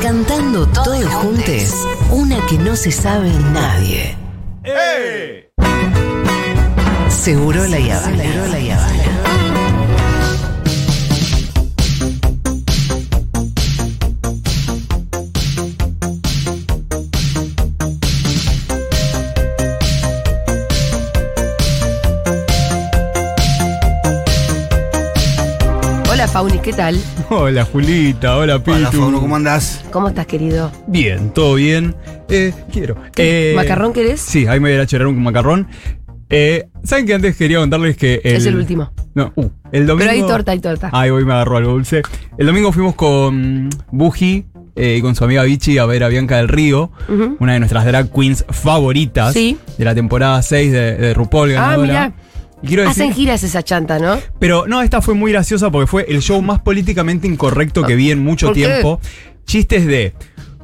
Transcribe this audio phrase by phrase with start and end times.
[0.00, 4.16] Cantando todos juntos, una que no se sabe nadie.
[7.08, 8.22] Seguro la Yavana.
[8.22, 9.29] Seguro la Yavana.
[26.62, 26.98] ¿Qué tal?
[27.30, 28.72] Hola Julita, hola Pitu.
[28.76, 29.84] Hola, Fauno, ¿cómo andás?
[29.90, 30.70] ¿Cómo estás, querido?
[30.86, 31.94] Bien, todo bien.
[32.28, 32.96] Eh, quiero.
[33.14, 33.52] ¿Qué?
[33.52, 34.20] Eh, ¿Macarrón querés?
[34.20, 35.68] Sí, ahí me voy a chorrear un macarrón.
[36.28, 38.92] Eh, ¿Saben que antes quería contarles que el, Es el último.
[39.14, 40.08] No, uh, el domingo.
[40.10, 40.90] Pero hay torta, hay torta.
[40.92, 42.02] Ay, hoy me agarró algo dulce.
[42.38, 44.44] El domingo fuimos con Buji
[44.76, 46.92] eh, y con su amiga Vichy a ver a Bianca del Río,
[47.40, 49.58] una de nuestras drag queens favoritas Sí.
[49.76, 51.50] de la temporada 6 de, de RuPaul.
[51.50, 51.86] Ah, ganadora.
[51.86, 52.12] mirá.
[52.62, 54.18] Y quiero decir, Hacen giras esa chanta, ¿no?
[54.38, 58.10] pero no, esta fue muy graciosa porque fue el show más políticamente incorrecto que vi
[58.10, 58.66] en mucho ¿Por qué?
[58.66, 59.00] tiempo.
[59.46, 60.12] Chistes de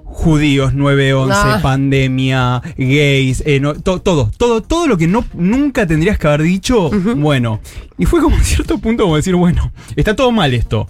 [0.05, 1.59] judíos, 9-11, Ah.
[1.63, 6.43] pandemia, gays, eh, no, to- todo, todo, todo lo que no, nunca tendrías que haber
[6.43, 7.61] dicho, bueno.
[7.99, 10.89] Y fue como a cierto punto como decir, bueno, está todo mal esto.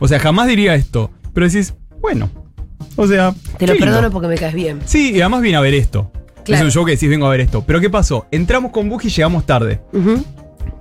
[0.00, 1.10] O sea, jamás diría esto.
[1.32, 2.30] Pero decís, bueno.
[2.96, 3.32] O sea.
[3.58, 3.86] Te lo qué lindo.
[3.86, 4.80] perdono porque me caes bien.
[4.84, 6.12] Sí, y además vine a ver esto.
[6.44, 6.60] Claro.
[6.60, 7.64] Es un show que decís, vengo a ver esto.
[7.66, 8.26] Pero ¿qué pasó?
[8.30, 9.80] Entramos con Buji y llegamos tarde.
[9.92, 10.22] Ujú.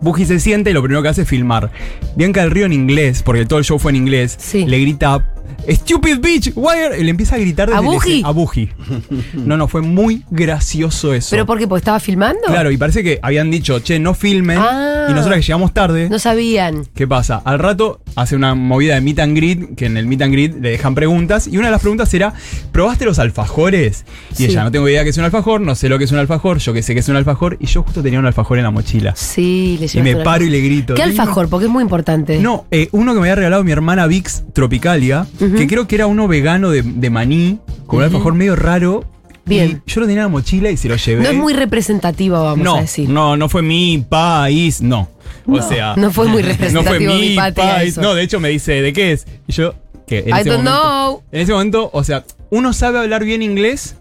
[0.02, 1.72] Buji se siente y lo primero que hace es filmar.
[2.16, 4.66] Bianca del Río en inglés, porque todo el show fue en inglés, Sí.
[4.66, 5.24] le grita
[5.70, 8.22] Stupid bitch, why are-" y le empieza a gritar ¿A desde Buji?
[8.26, 8.70] A Buji.
[9.34, 11.30] No, no, fue muy gracioso eso.
[11.32, 11.68] ¿Pero por qué?
[11.68, 12.42] ¿Porque estaba filmando?
[12.48, 14.58] Claro, y parece que habían dicho, che, no filmen.
[14.60, 15.08] Ah.
[15.10, 16.10] Y nosotros que llegamos tarde.
[16.10, 16.86] No sabían.
[16.96, 17.42] ¿Qué pasa?
[17.44, 20.54] Al rato hace una movida de meet and greet, que en el meet and greet
[20.62, 22.34] le dejan preguntas, y una de las preguntas era,
[22.72, 24.06] ¿probaste los alfajores?
[24.32, 24.46] Y Sí.
[24.46, 26.60] ella, no tengo idea que es un alfajor, no sé lo que es un alfajor,
[26.60, 28.72] yo que sé que es un alfajor, y yo justo tenía un alfajor en la
[28.72, 29.16] mochila.
[29.16, 30.94] Sí, le Y me paro y le grito.
[30.96, 31.50] ¿Qué alfajor?
[31.50, 32.40] Porque es muy importante.
[32.40, 36.08] No, eh, uno que me había regalado mi hermana Vix Tropicalia, Que creo que era
[36.08, 38.16] uno vegano de, de maní, con un Ujú.
[38.16, 39.06] alfajor medio raro.
[39.46, 39.82] Bien.
[39.86, 41.24] Y yo lo tenía en la mochila y se lo llevé.
[41.24, 43.10] No es muy representativo, vamos no, a decir.
[43.10, 45.10] no, no fue mi país, no.
[45.48, 47.90] O sea, no fue muy no fue representativo mi mi patria país.
[47.92, 48.02] eso.
[48.02, 49.28] No, de hecho me dice, ¿de qué es?
[49.48, 49.76] Y yo,
[50.08, 51.24] que en I ese don't momento, know.
[51.34, 53.98] En ese momento, o sea, uno sabe hablar bien inglés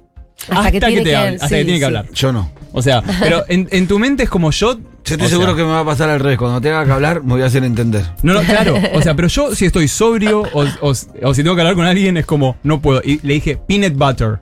[0.49, 1.85] hasta, que, tiene te que- hable, hasta sí, que tiene que sí.
[1.87, 2.09] hablar.
[2.13, 2.51] Yo no.
[2.73, 4.79] O sea, pero en, en tu mente es como yo.
[5.05, 6.39] Yo estoy o seguro sea, que me va a pasar al revés.
[6.39, 8.05] Cuando tenga que hablar, me voy a hacer entender.
[8.23, 8.77] No, no, claro.
[8.95, 11.85] O sea, pero yo si estoy sobrio o, o- o si tengo que hablar con
[11.87, 13.01] alguien es como, no puedo.
[13.05, 14.39] Y le dije peanut butter.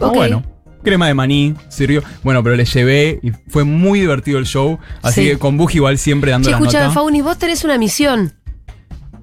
[0.00, 0.14] Ah, Ok.
[0.14, 0.42] bueno.
[0.82, 2.02] Crema de maní, sirvió.
[2.22, 4.78] Bueno, pero le llevé y fue muy divertido el show.
[5.02, 5.28] Así Sí.
[5.30, 6.94] que con Buji igual siempre dando Che, las escucha, notas.
[6.94, 8.34] Fauni, vos tenés una misión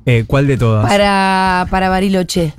[0.08, 0.88] Eh, ¿Cuál de todas?
[0.90, 2.54] para, para Bariloche.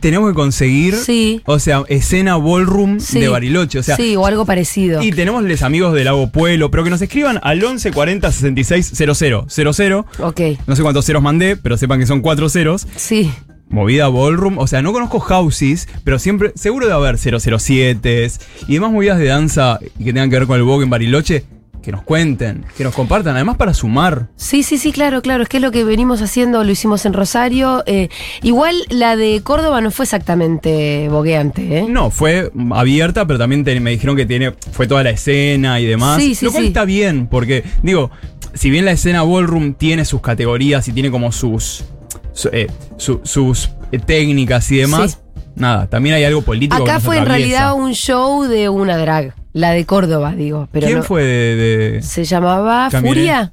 [0.00, 1.40] Tenemos que conseguir, Sí.
[1.46, 3.20] o sea, escena ballroom Sí.
[3.20, 3.78] de Bariloche.
[3.78, 5.02] O sea, sí, o algo parecido.
[5.02, 8.92] y tenemos les amigos del Lago Pueblo, pero que nos escriban al 11 40 66
[8.94, 10.06] 00 00.
[10.18, 10.40] Ok.
[10.66, 12.86] No sé cuántos ceros mandé, pero sepan que son cuatro ceros.
[12.96, 13.30] Sí.
[13.68, 18.30] Movida Ballroom, o sea, no conozco houses, pero siempre, seguro de haber 007
[18.68, 21.44] y demás movidas de danza que tengan que ver con el Vogue en Bariloche,
[21.86, 24.26] que nos cuenten, que nos compartan, además para sumar.
[24.34, 25.44] Sí, sí, sí, claro, claro.
[25.44, 27.84] Es que es lo que venimos haciendo, lo hicimos en Rosario.
[27.86, 28.08] eh,
[28.42, 31.86] igual la de Córdoba no fue exactamente bogueante, ¿eh?
[31.88, 35.86] No, fue abierta, pero también te- me dijeron que tiene, fue toda la escena y
[35.86, 36.20] demás.
[36.20, 36.68] Sí, sí, lo cual sí.
[36.68, 38.10] está bien, porque, digo,
[38.52, 41.84] si bien la escena Ballroom tiene sus categorías y tiene como sus,
[42.32, 45.40] su- eh, su- sus eh, técnicas y demás, Sí.
[45.54, 46.76] nada, también hay algo político.
[46.84, 50.68] que Acá nos fue en realidad un show de una drag, la de Córdoba, digo.
[50.70, 53.14] Pero ¿Quién no- fue de, de- Se llamaba Camionet?
[53.18, 53.52] Furia.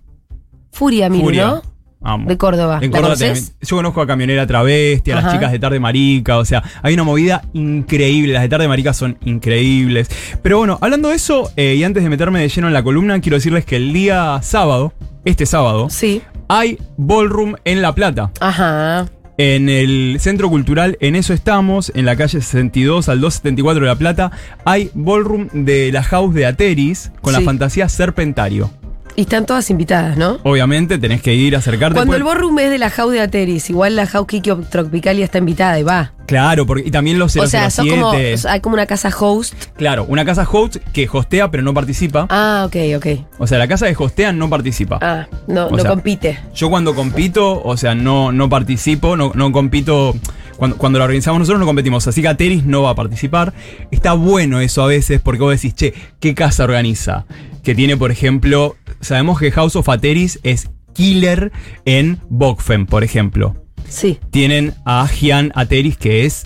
[0.72, 1.46] Furia, Miru, Furia?
[1.48, 1.62] ¿no?
[2.06, 2.28] Amo.
[2.28, 2.80] De Córdoba.
[2.82, 2.92] En.
[2.92, 7.04] Yo conozco a Camionera Travesti, a las chicas de Tarde Marica, o sea, hay una
[7.04, 8.34] movida increíble.
[8.34, 10.10] Las de Tarde Marica son increíbles.
[10.42, 13.22] Pero bueno, hablando de eso, eh, y antes de meterme de lleno en la columna,
[13.22, 14.92] quiero decirles que el día sábado,
[15.24, 16.22] este sábado, Sí.
[16.50, 18.32] hay Ballroom en La Plata.
[18.42, 19.06] Ajá.
[19.38, 23.96] En el Centro Cultural, en eso estamos, en la calle 62 al 274 de La
[23.98, 24.32] Plata,
[24.64, 27.40] hay Ballroom de la House de Ateris con Sí.
[27.40, 28.70] la fantasía Serpentario.
[29.16, 30.40] Y están todas invitadas, ¿no?
[30.44, 31.96] Obviamente tenés que ir a acercarte.
[31.96, 35.24] Cuando pues- el ballroom es de la House de Ateris, igual la House Kiki Tropicalia
[35.24, 36.14] está invitada y va.
[36.26, 37.46] Claro, porque, y también los 007.
[37.46, 39.54] O sea, sos como, hay como una casa host.
[39.76, 42.26] Claro, una casa host que hostea pero no participa.
[42.30, 43.06] Ah, ok, ok.
[43.38, 44.98] O sea, la casa de hostean no participa.
[45.02, 46.40] Ah, no, O no sea, compite.
[46.56, 50.16] Yo cuando compito, o sea, no, no participo, no, no compito.
[50.58, 53.54] Cuando, cuando lo organizamos nosotros no competimos, así que Ateris no va a participar.
[53.92, 57.26] Está bueno eso a veces porque vos decís, che, ¿qué casa organiza?
[57.64, 61.52] Que tiene, por ejemplo, sabemos que House of Ateris es killer
[61.86, 63.56] en Bokfem, por ejemplo.
[63.88, 64.20] Sí.
[64.32, 66.46] Tienen a Gian Ateris, que es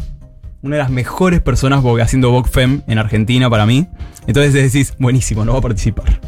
[0.61, 3.87] una de las mejores personas haciendo Vogue Fem en Argentina para mí.
[4.27, 6.19] Entonces decís, buenísimo, no va a participar.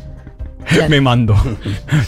[0.70, 0.90] Claro.
[0.90, 1.36] me mando.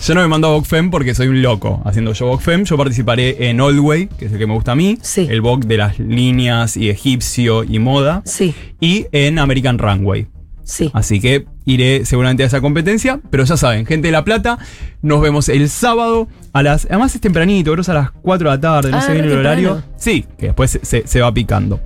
[0.06, 2.64] yo no me mando a VogFem porque soy un loco haciendo yo VogFem.
[2.64, 4.98] Yo participaré en Old Way, que es el que me gusta a mí.
[5.02, 5.28] Sí.
[5.30, 8.22] El Vogue de las líneas y egipcio y moda.
[8.26, 10.28] Sí, Y en American Runway.
[10.64, 10.90] sí.
[10.94, 13.20] Así que iré seguramente a esa competencia.
[13.30, 14.58] Pero ya saben, gente de La Plata,
[15.02, 16.86] nos vemos el sábado a las.
[16.86, 19.38] Además es tempranito, creo a las 4 de la tarde, no Ah, sé bien el
[19.38, 19.82] horario.
[19.98, 21.80] Sí, que después se, se- se va picando.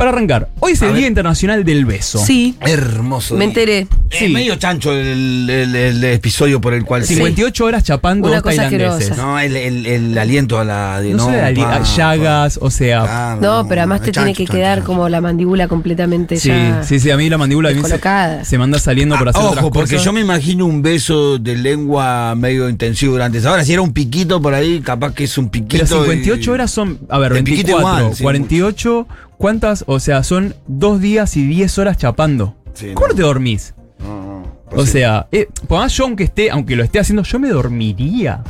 [0.00, 0.98] Para arrancar, hoy es A el ver.
[1.00, 2.24] Día Internacional del Beso.
[2.24, 3.34] Sí, Hermoso.
[3.36, 3.86] me enteré.
[4.10, 4.28] Es Sí.
[4.30, 8.44] medio chancho el, el- el episodio por el cual se- 58 horas chapando Una dos
[8.44, 9.10] cosa tailandeses.
[9.10, 9.22] asquerosa.
[9.22, 13.02] No, el, el- el aliento a la de No, sé, ali- pa, llagas, o sea.
[13.04, 13.32] pa.
[13.32, 14.86] Ah, No, pero además te chancho, tiene que chancho, quedar chancho.
[14.86, 16.82] como la mandíbula completamente Sí, ya.
[16.82, 18.42] sí, sí, a mí la mandíbula a mí se, descolocada.
[18.46, 20.04] se manda saliendo por Ah, hacer otras ojo, porque cosas.
[20.06, 23.64] yo me imagino un beso de lengua medio intensivo durante esa hora.
[23.66, 25.84] Si era un piquito por ahí, capaz que es un piquito.
[25.86, 29.06] Pero 58 y- horas son, a ver, El piquito 24, igual, sí, 48,
[29.40, 29.84] ¿cuántas?
[29.86, 32.54] O sea, son dos días y 10 horas chapando.
[32.74, 33.14] Sí, ¿Cómo no.
[33.14, 33.74] te dormís?
[33.98, 34.92] No, no, O pues sí.
[34.98, 38.44] sea, eh, por más yo aunque esté, aunque lo esté haciendo, yo me dormiría.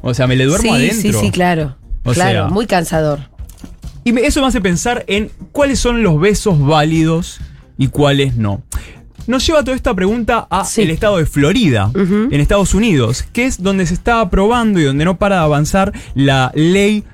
[0.00, 1.12] O sea, me le duermo sí, adentro.
[1.20, 1.76] sí, sí, claro.
[2.04, 3.20] O claro, sea- muy cansador.
[4.04, 7.38] Y me- eso me hace pensar en cuáles son los besos válidos
[7.78, 8.62] y cuáles no.
[9.28, 10.82] Nos lleva toda esta pregunta a Sí.
[10.82, 15.04] el estado de Florida, en Estados Unidos, que es donde se está aprobando y donde
[15.04, 17.04] no para de avanzar la ley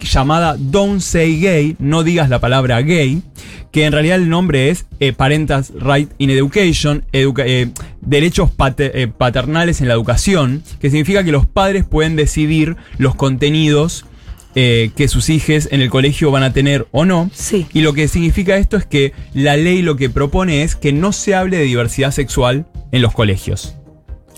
[0.00, 3.22] llamada Don't Say Gay, no digas la palabra gay,
[3.72, 7.70] que en realidad el nombre es eh, Parental Right in Education, educa- eh,
[8.00, 14.04] derechos eh, paternales en la educación, que significa que los padres pueden decidir los contenidos
[14.54, 17.30] eh, que sus hijos en el colegio van a tener o no.
[17.32, 17.66] Sí.
[17.72, 21.12] Y lo que significa esto es que la ley lo que propone es que no
[21.12, 23.74] se hable de diversidad sexual en los colegios.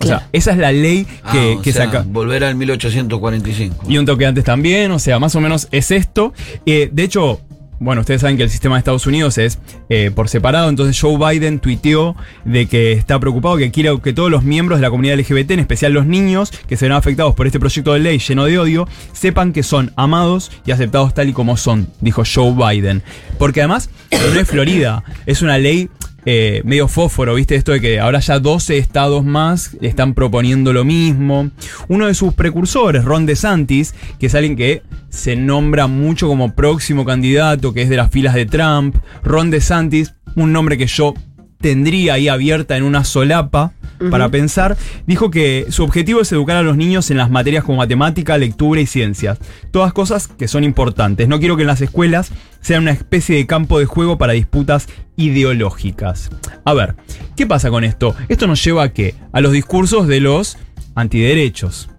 [0.01, 2.05] O sea, esa es la ley Ah, que, o que sea, saca.
[2.07, 3.85] Volver al 1845.
[3.89, 6.33] Y un toque antes también, o sea, más o menos es esto.
[6.67, 7.41] Eh, de hecho,
[7.81, 9.59] bueno, ustedes saben que el sistema de Estados Unidos es
[9.89, 12.15] eh, por separado, entonces Joe Biden tuiteó
[12.45, 15.61] de que está preocupado, que quiere que todos los miembros de la comunidad LGBT, en
[15.61, 19.53] especial los niños que serán afectados por este proyecto de ley lleno de odio, sepan
[19.55, 23.03] que son amados y aceptados tal y como son, dijo Joe Biden.
[23.39, 25.89] Porque además, no es Florida, es una ley
[26.25, 27.55] eh, medio fósforo, ¿viste?
[27.55, 31.51] Esto de que ahora ya 12 estados más están proponiendo lo mismo.
[31.89, 37.05] Uno de sus precursores, Ron DeSantis, que es alguien que se nombra mucho como próximo
[37.05, 38.97] candidato, que es de las filas de Trump.
[39.23, 41.15] Ron DeSantis, un nombre que yo
[41.61, 43.73] tendría ahí abierta en una solapa
[44.11, 44.77] para pensar,
[45.07, 48.81] dijo que su objetivo es educar a los niños en las materias como matemática, lectura
[48.81, 49.39] y ciencias.
[49.71, 51.29] Todas cosas que son importantes.
[51.29, 54.89] No quiero que en las escuelas sea una especie de campo de juego para disputas
[55.17, 56.31] ideológicas.
[56.65, 56.95] A ver,
[57.37, 58.15] ¿qué pasa con esto?
[58.29, 59.15] Esto nos lleva a qué?
[59.33, 60.57] A los discursos de los
[60.95, 61.90] antiderechos.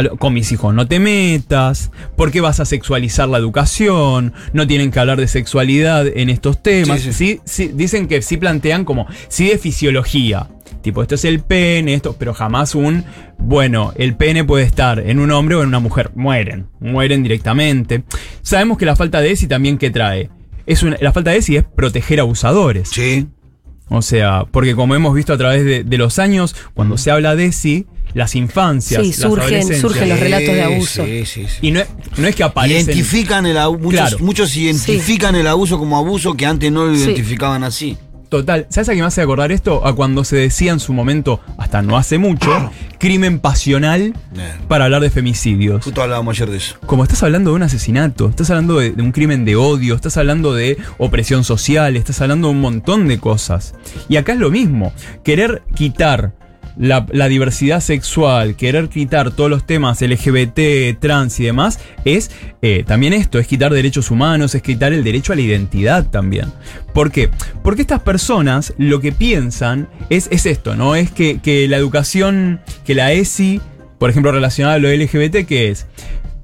[0.00, 4.32] Lo- con mis hijos no te metas, ¿por qué vas a sexualizar la educación?
[4.54, 7.00] No tienen que hablar de sexualidad en estos temas.
[7.00, 10.48] Sí, Sí, sí, dicen que sí plantean como, sí de fisiología.
[10.82, 13.04] Tipo, esto es el pene, esto, pero jamás un,
[13.38, 16.10] bueno, el pene puede estar en un hombre o en una mujer.
[16.14, 18.02] Mueren, mueren directamente.
[18.40, 20.30] Sabemos que la falta de ESI también que trae.
[20.66, 22.88] Es una- la falta de ESI es proteger abusadores.
[22.88, 23.28] Sí.
[23.88, 27.36] O sea, porque como hemos visto a través de, de los años, cuando se habla
[27.36, 31.04] de ESI, las infancias, Sí, las surgen- adolescencias, surgen los relatos de abuso.
[31.04, 31.58] Sí, sí, sí.
[31.66, 32.86] y no, es- no es que aparecen.
[32.96, 33.82] Identifican el abuso.
[33.82, 34.18] Muchos, Claro.
[34.24, 37.04] muchos identifican el abuso como abuso que antes no lo Sí.
[37.04, 37.96] identificaban así.
[38.28, 39.86] Total, ¿sabes a qué me hace acordar esto?
[39.86, 42.48] A cuando se decía en su momento, hasta no hace mucho,
[42.98, 44.14] crimen pasional
[44.68, 45.84] para hablar de femicidios.
[45.84, 46.76] Justo hablábamos ayer de eso.
[46.86, 50.16] Como estás hablando de un asesinato, estás hablando de, de un crimen de odio, estás
[50.16, 53.74] hablando de opresión social, estás hablando de un montón de cosas.
[54.08, 54.94] Y acá es lo mismo,
[55.24, 56.32] querer quitar
[56.76, 62.30] la, diversidad sexual, querer quitar todos los temas LGBT, trans y demás, es
[62.62, 66.52] eh, también esto, es quitar derechos humanos, es quitar el derecho a la identidad también.
[66.92, 67.30] ¿Por qué?
[67.62, 70.94] Porque estas personas lo que piensan es, es esto, ¿no?
[70.94, 73.60] Es que, que la educación, que la ESI,
[73.98, 75.86] por ejemplo, relacionada a lo LGBT, que es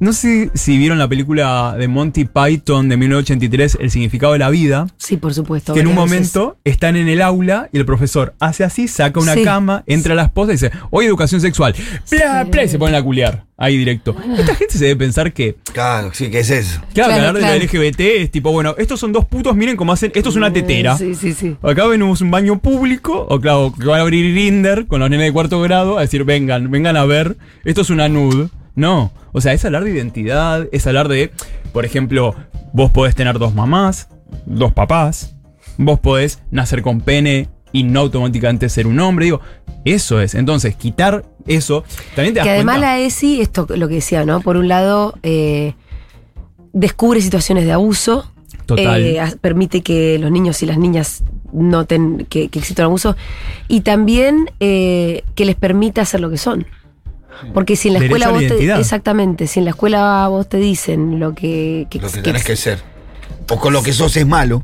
[0.01, 4.51] no sé si vieron la película de Monty Python de 1983, El significado de la
[4.51, 5.75] vida, Sí, por supuesto.
[5.75, 6.09] que en un veces.
[6.11, 9.43] momento están en el aula y el profesor hace así, saca una Sí.
[9.43, 11.75] cama, entra a la esposa y dice, hoy educación sexual,
[12.11, 12.51] bla, Sí.
[12.51, 14.15] bla, y se ponen a culiar, ahí directo.
[14.39, 16.81] Esta gente se debe pensar que, Claro, sí, ¿qué es eso?
[16.95, 20.13] claro, hablar de la LGBT es tipo, bueno, estos son dos putos, miren cómo hacen,
[20.15, 20.97] esto es una tetera.
[20.97, 21.57] Sí, sí, sí.
[21.63, 25.27] Acá venimos un baño público, o claro, que van a abrir Grinder con los nenes
[25.27, 28.49] de cuarto grado a decir, vengan, vengan a ver, esto es una nude.
[28.79, 31.33] No, o sea, es hablar de identidad, es hablar de,
[31.73, 32.35] por ejemplo,
[32.73, 34.09] vos podés tener dos mamás,
[34.47, 35.35] dos papás,
[35.79, 39.41] vos podés nacer con pene y no automáticamente ser un hombre, digo,
[39.85, 40.35] eso es.
[40.35, 41.83] Entonces, quitar eso,
[42.15, 44.41] también te das Que además cuenta- la ESI, esto lo que decía, ¿no?
[44.43, 45.75] Por un lado, eh,
[46.73, 48.31] descubre situaciones de abuso.
[48.67, 49.03] Total.
[49.03, 53.17] eh, permite que los niños y las niñas noten que, que existe un abuso.
[53.67, 56.67] Y también eh, que les permita ser lo que son.
[57.55, 61.21] Porque si en la escuela vos te, exactamente, si en la escuela vos te dicen
[61.21, 62.83] lo que, que, Lo que que tenés que ser.
[63.51, 64.63] O con lo que sos es malo.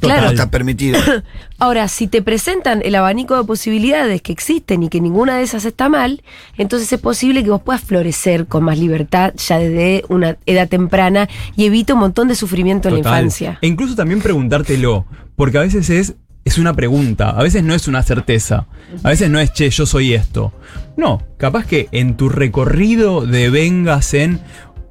[0.00, 0.22] Claro.
[0.22, 0.98] No está permitido.
[1.58, 5.64] Ahora, si te presentan el abanico de posibilidades que existen y que ninguna de esas
[5.66, 6.22] está mal,
[6.56, 11.28] entonces es posible que vos puedas florecer con más libertad ya desde una edad temprana
[11.54, 13.58] y evita un montón de sufrimiento en la infancia.
[13.60, 15.04] E incluso también preguntártelo,
[15.36, 16.14] porque a veces es,
[16.50, 18.66] es una pregunta, a veces no es una certeza,
[19.04, 20.52] a veces no es, che, yo soy esto.
[20.96, 24.40] No, capaz que en tu recorrido de vengas en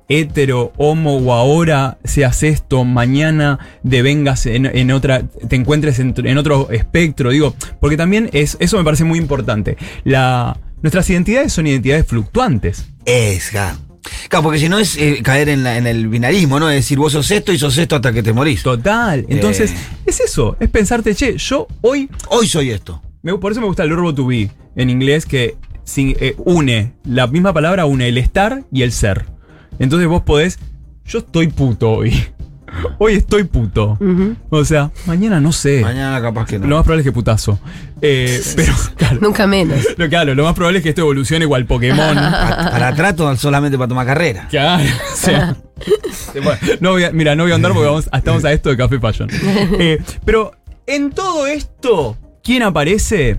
[0.08, 6.72] hetero, homo o ahora seas esto, mañana devengas en, en otra, te encuentres en, otro
[6.72, 9.76] espectro, digo, porque también es, eso me parece muy importante.
[10.06, 12.88] La, nuestras identidades son identidades fluctuantes.
[13.04, 13.52] Es,
[14.28, 14.44] claro.
[14.44, 16.70] Porque si no es eh, caer en, la- en el binarismo, ¿no?
[16.70, 18.64] Es decir, vos sos esto y sos esto hasta que te morís.
[18.64, 19.26] Total.
[19.30, 19.76] Entonces, Eh.
[20.06, 23.02] es eso, es pensarte, che, yo hoy Hoy soy esto.
[23.22, 26.94] Me- por eso me gusta el verbo to be en inglés que sin- eh, une,
[27.04, 29.26] la misma palabra une el estar y el ser.
[29.80, 30.60] Entonces vos podés,
[31.06, 32.14] yo estoy puto hoy.
[32.98, 33.98] Hoy estoy puto.
[34.50, 35.82] O sea, mañana no sé.
[35.82, 36.68] Mañana capaz que no.
[36.68, 37.60] Lo más probable es que putazo.
[38.02, 39.80] Eh, pero, claro, Nunca menos.
[39.98, 42.16] lo, claro, lo más probable es que esto evolucione igual Pokémon.
[42.16, 44.48] Pa- para trato solamente para tomar carrera.
[44.50, 45.56] Claro, o sea.
[46.36, 48.78] bueno, no voy a- mira, no voy a andar porque vamos, estamos a esto de
[48.78, 49.30] Café Fashion.
[49.80, 50.52] Eh, pero
[50.88, 53.38] en todo esto, ¿quién aparece?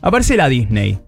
[0.00, 0.98] Aparece la Disney.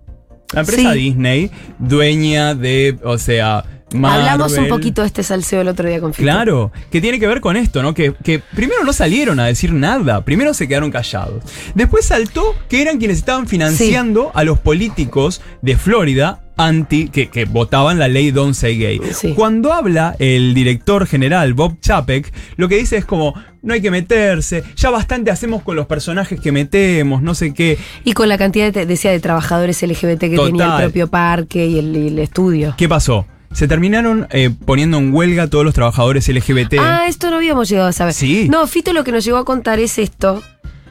[0.52, 0.98] La empresa Sí.
[0.98, 1.50] Disney,
[1.80, 4.28] dueña de, o sea, Marvel.
[4.28, 6.24] Hablamos un poquito de este salseo el otro día con Fito.
[6.24, 7.94] Claro, que tiene que ver con esto, ¿no?
[7.94, 11.42] Que, que primero no salieron a decir nada, primero se quedaron callados.
[11.74, 17.44] Después saltó que eran quienes estaban financiando a los políticos de Florida anti, que, que
[17.44, 19.00] votaban la ley Don't Say Gay.
[19.12, 19.32] Sí.
[19.34, 23.90] Cuando habla el director general Bob Chapek, lo que dice es como, no hay que
[23.90, 27.78] meterse, ya bastante hacemos con los personajes que metemos, no sé qué.
[28.04, 31.78] Y con la cantidad, de, decía, de trabajadores LGBT que tenía el propio parque y
[31.78, 32.74] el, y el estudio.
[32.76, 33.26] ¿Qué pasó?
[33.54, 36.74] Se terminaron eh, poniendo en huelga todos los trabajadores LGBT.
[36.80, 38.12] Ah, esto no habíamos llegado a saber.
[38.12, 38.48] Sí.
[38.50, 40.42] No, Fito lo que nos llegó a contar es esto,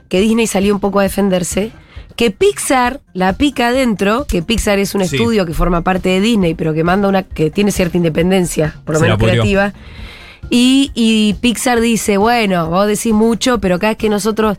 [0.09, 1.71] que Disney salió un poco a defenderse,
[2.15, 5.17] que Pixar la pica adentro, que Pixar es un Sí.
[5.17, 8.95] estudio que forma parte de Disney, pero que manda una, que tiene cierta independencia, por
[8.95, 9.73] lo menos creativa.
[10.49, 14.57] Y, y Pixar dice, bueno, vos decís mucho, pero cada vez que nosotros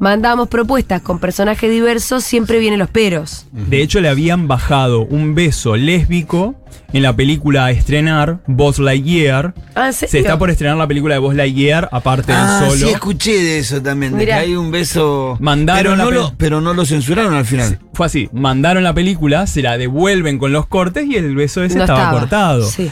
[0.00, 3.46] mandamos propuestas con personajes diversos, siempre vienen los peros.
[3.52, 6.56] De hecho, le habían bajado un beso lésbico
[6.92, 9.54] en la película a estrenar, Buzz Lightyear.
[9.76, 10.26] Ah, ¿en Se serio?
[10.26, 12.86] está por estrenar la película de Buzz Lightyear, aparte Ah, del solo.
[12.88, 14.12] sí, escuché de eso también.
[14.12, 14.36] De Mirá.
[14.38, 15.36] que hay un beso.
[15.38, 17.78] Mandaron pero, la no lo, pero no lo censuraron al final.
[17.92, 21.76] Fue así, mandaron la película, se la devuelven con los cortes y el beso ese
[21.76, 22.18] No estaba, estaba.
[22.20, 22.64] cortado.
[22.64, 22.90] Sí.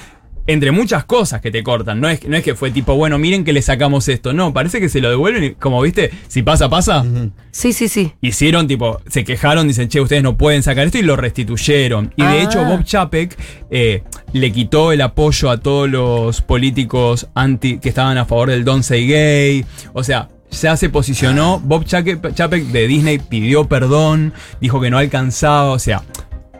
[0.50, 3.44] Entre muchas cosas que te cortan, no es, no es que fue tipo, bueno, miren
[3.44, 4.32] que le sacamos esto.
[4.32, 7.04] No, parece que se lo devuelven y como viste, si pasa, pasa.
[7.50, 8.14] Sí, sí, sí.
[8.22, 12.14] Hicieron tipo, se quejaron, dicen, che, ustedes no pueden sacar esto y lo restituyeron.
[12.16, 12.42] Y de Ah.
[12.42, 13.36] hecho Bob Chapek
[13.70, 14.02] eh,
[14.32, 18.84] le quitó el apoyo a todos los políticos anti que estaban a favor del Don't
[18.84, 19.66] Say Gay.
[19.92, 21.60] O sea, ya se posicionó.
[21.62, 26.02] Bob Chapek, Chapek de Disney pidió perdón, dijo que no alcanzaba, o sea...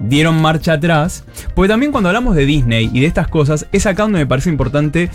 [0.00, 1.25] Dieron marcha atrás.
[1.55, 4.49] Porque también cuando hablamos de Disney y de estas cosas, es acá donde me parece
[4.50, 5.11] importante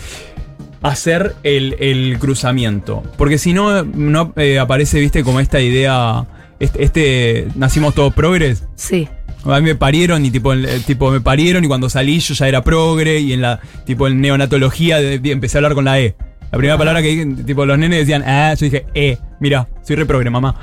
[0.82, 3.02] hacer el, el cruzamiento.
[3.16, 6.26] Porque si no, no eh, aparece, viste, como esta idea.
[6.60, 8.64] Este, este- nacimos todos progres.
[8.76, 9.08] Sí.
[9.44, 12.48] A mí me parieron y tipo, el tipo me parieron y cuando salí yo ya
[12.48, 16.00] era progre y en la tipo en neonatología de- de- empecé a hablar con la
[16.00, 16.14] E.
[16.52, 19.96] La primera palabra que dije, tipo los nenes decían, ah, yo dije, E, mira, soy
[19.96, 20.54] re progre, mamá.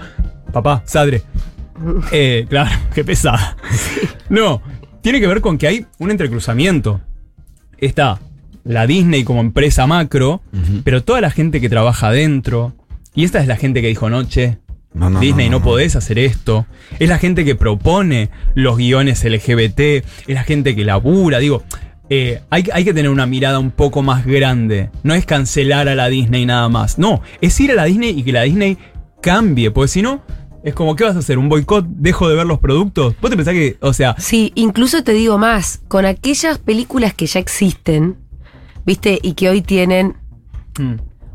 [0.54, 1.22] Papá, sadre.
[2.12, 3.58] Eh, claro, qué pesada.
[4.30, 4.62] No,
[5.02, 7.02] tiene que ver con que hay un entrecruzamiento.
[7.78, 8.20] Está
[8.64, 10.42] la Disney como empresa macro,
[10.84, 12.74] pero toda la gente que trabaja adentro.
[13.16, 14.60] Y esta es la gente que dijo, no, che,
[14.94, 15.62] No, no, Disney, no.
[15.64, 16.66] podés hacer esto.
[17.00, 21.64] Es la gente que propone los guiones LGBT, es la gente que labura, digo.
[22.10, 24.90] eh, hay, hay que tener una mirada un poco más grande.
[25.04, 27.00] No es cancelar a la Disney nada más.
[27.00, 28.78] No, es ir a la Disney y que la Disney
[29.22, 29.72] cambie.
[29.72, 30.22] Porque si no,
[30.64, 31.38] es como, ¿qué vas a hacer?
[31.38, 31.86] ¿Un boicot?
[31.88, 33.16] ¿Dejo de ver los productos?
[33.20, 37.26] ¿Vos te pensás que, o sea, Sí, incluso te digo más, con aquellas películas que
[37.26, 38.18] ya existen,
[38.86, 39.20] ¿viste?
[39.22, 40.16] Y que hoy tienen,
[40.80, 40.94] mm,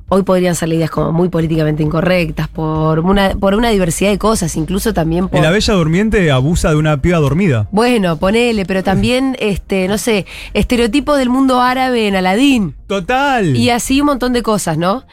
[0.09, 4.57] hoy podrían ser ideas como muy políticamente incorrectas, por una, por una diversidad de cosas,
[4.57, 5.39] incluso también por...
[5.39, 7.69] en la Bella Durmiente abusa de una piba dormida?
[7.73, 12.75] Bueno, ponele, pero también, este, no sé, estereotipos del mundo árabe en Aladín.
[12.87, 13.57] Total.
[13.57, 15.05] Y así un montón de cosas, ¿no?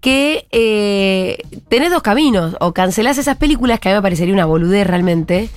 [0.00, 4.44] Que eh, tenés dos caminos, o cancelás esas películas, que a mí me parecería una
[4.44, 5.48] boludez realmente,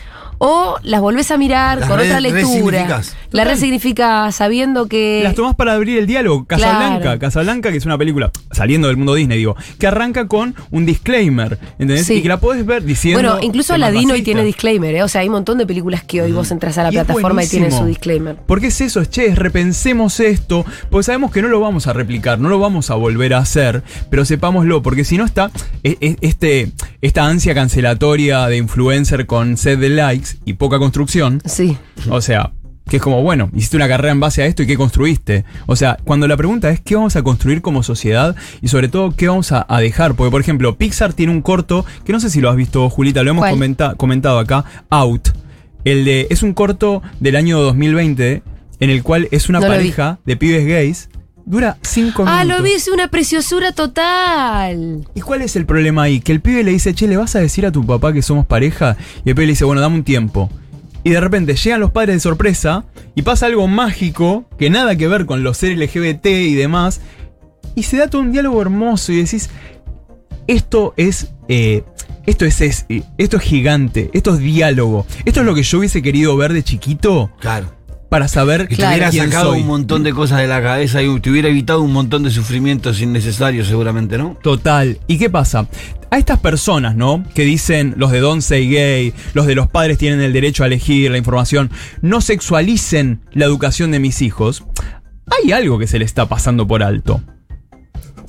[0.44, 3.00] O las volvés a mirar Las con re- otra lectura.
[3.30, 5.22] La resignificás sabiendo que.
[5.24, 6.46] Las tomás para abrir el diálogo.
[6.46, 7.20] Casablanca, Claro.
[7.20, 11.60] Casablanca, que es una película, saliendo del mundo Disney, digo, que arranca con un disclaimer,
[11.74, 12.08] ¿entendés?
[12.08, 12.16] Sí.
[12.16, 13.22] Y que la podés ver diciendo.
[13.22, 15.04] Bueno, incluso Aladino hoy tiene disclaimer, ¿eh?
[15.04, 17.44] O sea, hay un montón de películas que hoy vos entras a la Y plataforma
[17.44, 18.36] y tienen su disclaimer.
[18.48, 21.94] Porque es eso, es che, es repensemos esto, porque sabemos que no lo vamos a
[21.94, 25.52] replicar, no lo vamos a volver a hacer, pero sepámoslo, porque si no está
[25.84, 26.72] e- e- este,
[27.02, 31.78] esta ansia cancelatoria de influencer con sed de likes y poca construcción, Sí.
[32.10, 32.52] o sea,
[32.90, 35.46] que es como, bueno, hiciste una carrera en base a esto y qué construiste.
[35.66, 39.12] O sea, cuando la pregunta es qué vamos a construir como sociedad y sobre todo
[39.16, 40.16] qué vamos a, a dejar.
[40.16, 43.24] Porque, por ejemplo, Pixar tiene un corto, que no sé si lo has visto, Julita,
[43.24, 43.46] lo hemos
[43.98, 45.30] comentado acá, Out.
[45.86, 48.44] El de, es un corto del año 2020
[48.82, 51.10] en el cual es una No pareja de pibes gays.
[51.52, 52.58] Dura cinco Ah, minutos.
[52.60, 55.06] lo vi, es una preciosura total.
[55.14, 56.22] ¿Y cuál es el problema ahí?
[56.22, 58.46] Que el pibe le dice, che, ¿le vas a decir a tu papá que somos
[58.46, 58.96] pareja?
[59.26, 60.50] Y el pibe le dice, bueno, dame un tiempo.
[61.04, 65.08] Y de repente llegan los padres de sorpresa y pasa algo mágico que nada que
[65.10, 67.02] ver con los ser LGBT y demás.
[67.76, 69.50] Y se da todo un diálogo hermoso y decís,
[70.48, 71.34] esto es...
[71.48, 71.84] eh,
[72.28, 75.06] esto es, es- eh, esto es gigante, esto es diálogo.
[75.26, 77.74] Esto es lo que yo hubiese querido ver de chiquito Claro.
[78.12, 78.92] Para saber te Claro.
[78.92, 79.62] hubiera quién sacado soy.
[79.62, 83.00] un montón de cosas de la cabeza y te hubiera evitado un montón de sufrimientos
[83.00, 84.38] innecesarios, seguramente, ¿no?
[84.44, 85.00] Total.
[85.08, 85.70] ¿Y qué pasa?
[86.10, 87.24] A estas personas, ¿no?
[87.34, 90.68] Que dicen los de Don't Say Gay, los de los padres tienen el derecho a
[90.68, 94.66] elegir la información, no sexualicen la educación de mis hijos,
[95.44, 97.22] hay algo que se le está pasando por alto.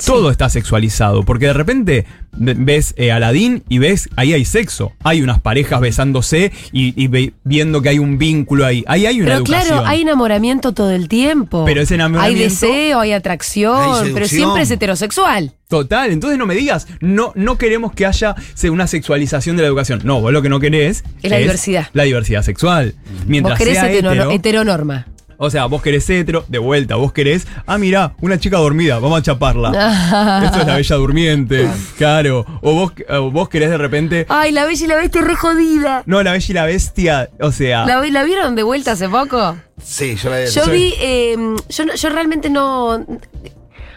[0.06, 4.92] Todo está sexualizado, porque de repente ve- ves eh, Aladdin y ves, ahí hay sexo,
[5.04, 9.16] hay unas parejas besándose y, y ve- viendo que hay un vínculo ahí, ahí hay
[9.20, 9.68] una Pero educación.
[9.68, 11.64] claro, hay enamoramiento todo el tiempo.
[11.64, 15.52] Pero ese enamoramiento- Hay deseo, hay atracción, Hay pero siempre es heterosexual.
[15.68, 18.34] Total, entonces no me digas, no, no queremos que haya
[18.70, 20.00] una sexualización de la educación.
[20.04, 21.86] No, vos lo que no querés Es la diversidad.
[21.94, 22.94] La diversidad sexual.
[23.26, 25.06] Mientras Vos querés sea hetero- hetero, heteronorma.
[25.38, 29.18] O sea, vos querés hetero, de vuelta, vos querés, ah, mirá, una chica dormida, vamos
[29.18, 29.70] a chaparla.
[30.44, 32.44] Esto es la bella durmiente, claro.
[32.60, 35.34] O vos, o vos querés de repente, Ay, la bella y la bestia es re
[35.36, 36.02] jodida.
[36.06, 39.56] no, la bella y la bestia, o sea, ¿La, la vieron de vuelta hace poco?
[39.82, 41.36] Sí, yo la Yo vi, eh,
[41.68, 43.04] yo realmente no...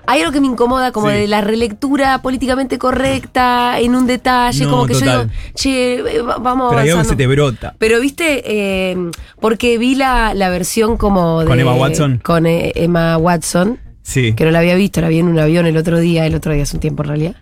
[0.08, 1.16] Hay algo que me incomoda, como Sí.
[1.16, 6.22] de la relectura políticamente correcta, en un detalle, No, como que yo digo, che, eh,
[6.22, 7.10] va- vamos pero que avanzando.
[7.10, 7.76] se te brota.
[7.80, 8.98] Pero viste, eh,
[9.40, 11.48] porque vi la, la versión como de...
[11.48, 12.20] ¿Con Emma Watson?
[12.24, 14.34] Con eh, Emma Watson, Sí.
[14.34, 16.54] que no la había visto, la vi en un avión el otro día, el otro
[16.54, 17.36] día hace un tiempo en realidad.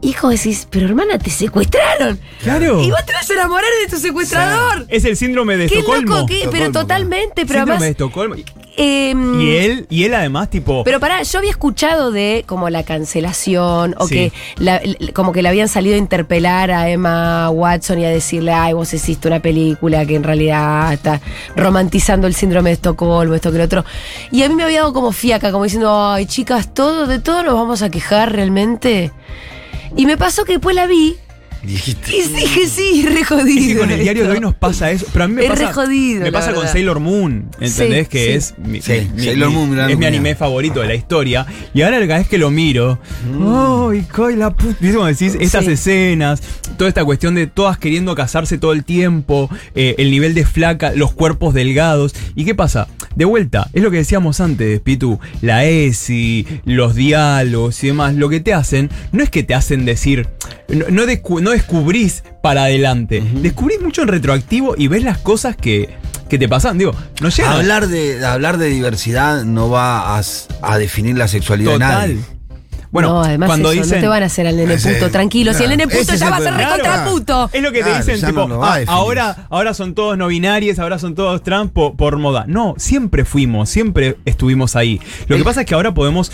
[0.00, 2.20] Hijo, decís, pero hermana, te secuestraron.
[2.42, 2.80] Claro.
[2.82, 4.86] Y vos te vas a enamorar de tu secuestrador.
[4.88, 6.14] Es el síndrome de Qué Estocolmo.
[6.14, 7.90] loco, qué- pero Estocolmo, totalmente, pero síndrome de además...
[7.90, 8.34] Estocolmo.
[8.78, 10.84] Em, Y él, y él además, tipo.
[10.84, 14.14] pero pará, yo había escuchado de como la cancelación o Sí.
[14.14, 14.80] que la-
[15.12, 18.94] como que le habían salido a interpelar a Emma Watson y a decirle, ay, vos
[18.94, 21.20] hiciste una película que en realidad está
[21.56, 23.84] romantizando el síndrome de Estocolmo, esto que lo otro.
[24.30, 27.42] Y a mí me había dado como fiaca, como diciendo, ay, chicas, todo, de todo
[27.42, 29.10] nos vamos a quejar realmente.
[29.96, 31.16] Y me pasó que después la vi
[31.62, 32.16] Dijiste.
[32.16, 33.60] y dije, sí, re jodido.
[33.60, 34.34] Es que con el diario de esto".
[34.38, 35.06] hoy nos pasa eso.
[35.12, 35.66] Pero a mí me Es pasa.
[35.66, 36.68] re jodido, me pasa con.
[36.68, 38.04] Sailor Moon, ¿entendés?
[38.06, 38.30] Sí, que sí.
[38.32, 41.46] es mi, Sí, mi- Sailor mi- Moon, gran es mi anime favorito de la historia.
[41.74, 42.98] Y ahora cada vez que lo miro,
[43.90, 44.76] ¡ay, coy la puta!
[44.80, 45.36] ¿Viste cómo decís?
[45.40, 45.72] Estas Sí.
[45.72, 46.40] escenas,
[46.76, 50.92] toda esta cuestión de todas queriendo casarse todo el tiempo, eh, el nivel de flaca,
[50.94, 52.14] los cuerpos delgados.
[52.34, 52.88] ¿Y qué pasa?
[53.16, 58.28] De vuelta, es lo que decíamos antes, Pitu, la ESI, los diálogos y demás, lo
[58.28, 60.28] que te hacen, no es que te hacen decir,
[60.68, 65.56] no, no, descu- no descubrís para adelante, descubrís mucho en retroactivo y ves las cosas
[65.56, 65.90] que,
[66.28, 66.78] que te pasan.
[66.78, 71.78] Digo, no llega Hablar de, hablar de diversidad no va a, definir la sexualidad de
[71.78, 71.98] total.
[72.08, 72.18] nadie.
[72.90, 73.98] Bueno, no, además cuando eso, dicen.
[73.98, 75.52] no te van a hacer al nene Ese- puto, tranquilo.
[75.52, 77.10] si el nene puto ya va a ser recontra Claro.
[77.10, 77.50] puto.
[77.52, 78.88] Es lo que Claro, te dicen, tipo, no "Ah, definir".
[78.98, 82.44] ahora, ahora son todos no binarios, ahora son todos trans po- por, moda.
[82.48, 85.02] No, siempre fuimos, siempre estuvimos ahí.
[85.26, 86.32] Lo que pasa es que ahora podemos,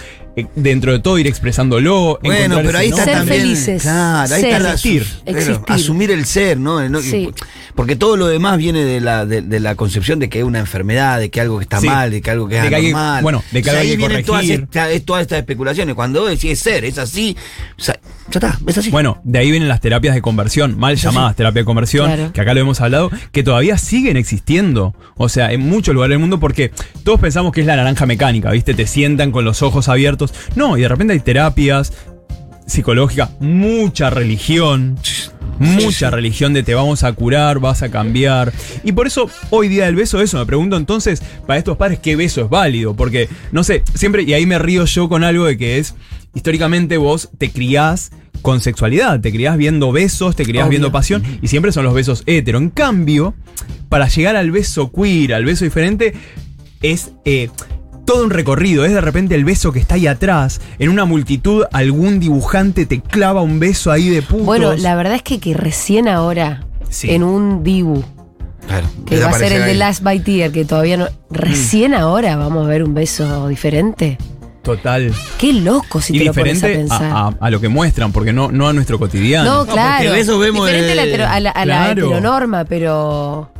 [0.57, 2.18] dentro de todo, ir expresándolo.
[2.23, 3.37] Bueno, pero ahí está Ser nombre.
[3.37, 3.57] también.
[3.57, 3.83] felices.
[3.83, 4.51] Claro, ahí Ser.
[4.51, 5.07] está la- Existir.
[5.25, 5.64] pero Existir.
[5.68, 6.88] asumir el ser, ¿no?
[6.88, 7.31] No- Sí.
[7.75, 10.61] Porque todo lo demás viene de la, de, de la concepción de que es una
[10.61, 11.87] enfermedad, de que algo que está Sí.
[11.87, 13.23] mal, de que algo que es De que hay que- anormal.
[13.23, 14.62] bueno, de que O sea, algo hay ahí que vienen todas, corregir.
[14.64, 15.94] esta- es- todas estas especulaciones.
[15.94, 17.37] Cuando vos decís es ser, es así,
[17.79, 17.99] o sea,
[18.31, 18.91] ya está, es así.
[18.91, 22.33] Bueno, de ahí vienen las terapias de conversión, mal llamadas terapias de conversión, Claro.
[22.33, 24.95] que acá lo hemos hablado, que todavía siguen existiendo.
[25.17, 26.71] O sea, en muchos lugares del mundo, porque
[27.05, 28.75] todos pensamos que es la naranja mecánica, ¿viste?
[28.75, 30.33] Te sientan con los ojos abiertos.
[30.57, 31.93] No, y de repente hay terapias
[32.67, 34.97] psicológicas, mucha religión.
[35.59, 38.53] Mucha religión de te vamos a curar, vas a cambiar.
[38.83, 42.17] Y por eso, hoy día del beso, eso, me pregunto entonces, para estos padres, ¿qué
[42.17, 42.97] beso es válido?
[42.97, 45.95] Porque, no sé, siempre, y ahí me río yo con algo de que es,
[46.35, 48.11] históricamente vos te criás
[48.42, 49.20] con sexualidad.
[49.20, 50.70] Te criás viendo besos, te criás Obvio.
[50.70, 52.59] viendo pasión, y siempre son los besos hetero.
[52.59, 53.35] En cambio,
[53.88, 56.12] para llegar al beso queer, al beso diferente,
[56.83, 57.49] es eh,
[58.05, 58.85] todo un recorrido.
[58.85, 60.61] Es de repente el beso que está ahí atrás.
[60.79, 64.44] En una multitud, algún dibujante te clava un beso ahí de putos.
[64.44, 67.11] Bueno, la verdad es que, que recién ahora, Sí.
[67.11, 68.05] en un Dibu,
[68.68, 68.87] Claro.
[69.07, 69.75] que va a ser el de.
[69.75, 71.07] Last by Tier, que todavía no.
[71.31, 71.94] Recién Mm.
[71.94, 74.18] ahora vamos a ver un beso diferente.
[74.64, 75.12] Total.
[75.38, 77.12] Qué loco si y te lo pones a diferente pensar.
[77.12, 79.44] a, a- a lo que muestran, porque no, no a nuestro cotidiano.
[79.50, 80.11] no, porque claro.
[80.12, 82.07] besos vemos diferente a la, hetero- a la, a la Claro.
[82.07, 83.50] heteronorma, pero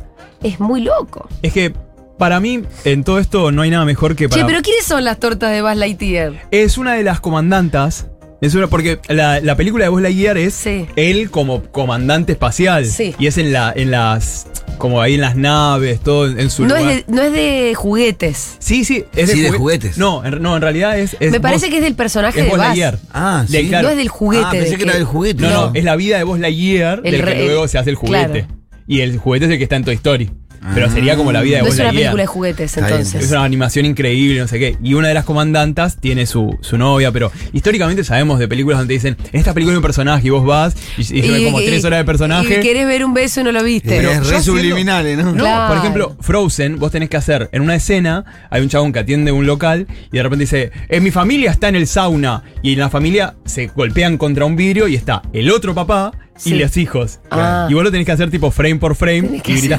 [0.43, 1.29] es muy loco.
[1.41, 1.73] Es que
[2.17, 4.41] para mí, en todo esto no hay nada mejor que para.
[4.41, 6.33] Che, pero ¿quiénes son las tortas de Buzz Lightyear?
[6.51, 8.07] Es una de las comandantas.
[8.41, 10.85] Es una, porque la, la película de Buzz Lightyear es Sí.
[10.95, 12.85] él como comandante espacial.
[12.85, 13.15] Sí.
[13.17, 14.47] Y es en la, en las.
[14.77, 17.05] como ahí en las naves, todo en, su No es, lugar.
[17.05, 18.55] de, no es de juguetes.
[18.59, 19.97] Sí, sí, es Sí, de jugue- juguetes.
[19.97, 21.15] No, en, no, en realidad es.
[21.19, 22.59] es Me parece Buzz- que es del personaje es de Buzz.
[22.59, 22.99] Lightyear.
[23.13, 23.67] Ah, De- sí.
[23.69, 23.87] claro.
[23.87, 24.45] No es del juguete.
[24.45, 25.41] Ah, pensé de que era del juguete.
[25.41, 25.71] No, no, No.
[25.73, 28.43] es la vida de Buzz Lightyear El del re- que luego se hace el juguete.
[28.43, 28.47] claro.
[28.87, 30.29] Y el juguete es el que está en Toy Story.
[30.73, 33.23] Pero sería como la vida de No Buzz es una película de juguetes, entonces.
[33.25, 34.77] Es una animación increíble, no sé qué.
[34.83, 38.93] Y una de las comandantas tiene su, su novia, pero históricamente sabemos de películas donde
[38.95, 41.61] dicen, en esta película hay un personaje y vos vas y, y se ve como
[41.61, 42.59] y- tres horas de personaje.
[42.59, 43.89] Y querés ver un beso y no lo viste.
[43.89, 45.31] Pero es re haciendo- subliminales, ¿no?
[45.33, 45.67] No, Claro.
[45.67, 49.31] por ejemplo, Frozen, vos tenés que hacer en una escena, hay un chabón que atiende
[49.31, 52.79] un local y de repente dice, en mi familia está en el sauna y en
[52.79, 56.55] la familia se golpean contra un vidrio y está el otro papá y Sí.
[56.55, 57.19] los hijos.
[57.31, 57.67] Ah.
[57.69, 59.71] Y vos lo tenés que hacer tipo frame por frame y ¡ay, un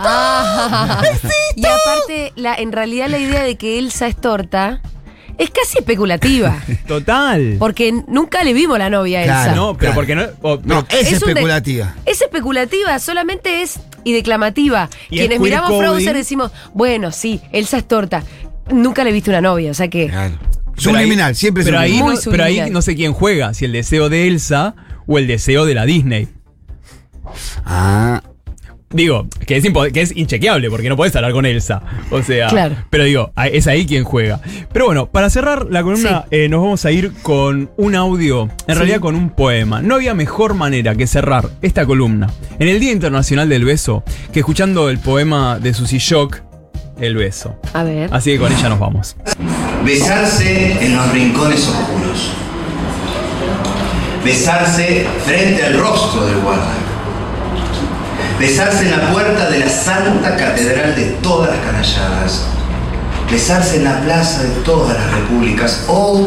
[0.00, 0.08] puto!
[0.12, 1.02] Ah.
[1.56, 4.80] y aparte, la, en realidad la idea de que Elsa es torta
[5.38, 6.58] es casi especulativa.
[6.86, 7.56] Total.
[7.58, 9.42] Porque nunca le vimos la novia a Elsa.
[9.44, 9.56] Claro.
[9.56, 10.22] no, pero porque no...
[10.42, 11.94] o- No, pero- es, Es un de- especulativa.
[12.04, 14.88] Es especulativa, solamente es y declamativa.
[15.08, 15.78] Y Quienes miramos.
[15.78, 18.22] Frozen decimos, bueno, sí, Elsa es torta.
[18.70, 20.08] Nunca le viste una novia, o sea que.
[20.08, 20.34] Claro.
[20.76, 22.14] Subliminal, ahí- siempre pero ahí, subliminal.
[22.16, 24.74] Muy no, pero ahí no sé quién juega, si el deseo de Elsa
[25.06, 26.28] o el deseo de la Disney.
[27.64, 28.22] Ah,
[28.92, 31.80] Digo, que es, que es inchequeable porque no podés hablar con Elsa.
[32.10, 32.74] O sea, Claro.
[32.90, 34.40] pero digo, a- es ahí quien juega.
[34.72, 38.74] Pero bueno, para cerrar la columna, eh, nos vamos a ir con un audio, en
[38.74, 38.74] Sí.
[38.74, 39.80] realidad con un poema.
[39.80, 42.26] No había mejor manera que cerrar esta columna
[42.58, 46.38] en el Día Internacional del Beso que escuchando el poema de Susie Shock,
[47.00, 47.60] El Beso.
[47.72, 48.10] A ver.
[48.12, 49.16] Así que con ella nos vamos.
[49.84, 52.32] Besarse en los rincones oscuros.
[54.24, 56.74] Besarse frente al rostro del guarda.
[58.40, 62.46] Besarse en la puerta de la santa catedral de todas las canalladas.
[63.30, 65.84] Besarse en la plaza de todas las repúblicas.
[65.88, 66.26] O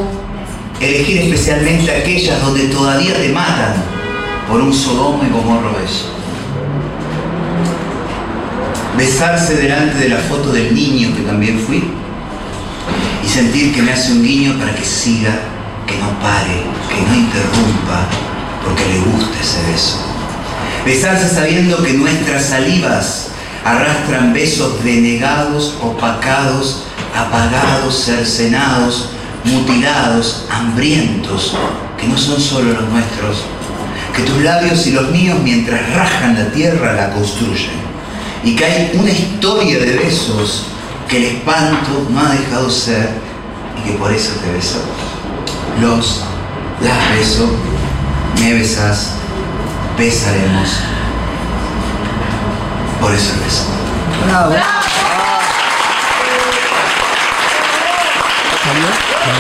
[0.80, 3.74] elegir especialmente aquellas donde todavía te matan
[4.48, 6.14] por un Sodoma y Gomorro beso.
[8.96, 11.84] Besarse delante de la foto del niño que también fui
[13.26, 15.32] y sentir que me hace un guiño para que siga,
[15.88, 18.08] que no pare, que no interrumpa,
[18.64, 20.13] porque le gusta ese beso.
[20.86, 23.30] Besarse sabiendo que nuestras salivas
[23.64, 26.84] arrastran besos denegados, opacados,
[27.16, 29.10] apagados, cercenados,
[29.46, 31.56] mutilados, hambrientos,
[31.98, 33.46] que no son solo los nuestros,
[34.14, 37.72] que tus labios y los míos mientras rajan la tierra la construyen,
[38.44, 40.66] y que hay una historia de besos
[41.08, 43.10] que el espanto no ha dejado ser
[43.80, 44.82] y que por eso te beso.
[45.82, 46.22] Los,
[46.82, 47.50] las beso,
[48.40, 49.23] me besas,
[49.98, 50.80] besaremos.
[53.00, 53.66] Por eso el beso.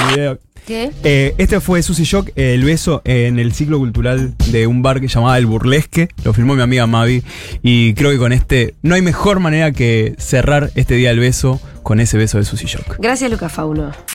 [0.10, 0.40] Video.
[0.66, 0.92] ¿Qué?
[1.04, 5.02] Eh, este fue Susy Shock, eh, el beso en el ciclo cultural de un bar
[5.02, 6.08] que llamaba El Burlesque.
[6.24, 7.22] Lo filmó mi amiga Mavi.
[7.62, 11.60] Y creo que con este no hay mejor manera que cerrar este día del beso
[11.84, 12.96] con ese beso de Susy Shock.
[13.00, 13.92] Gracias, Luca Fauno.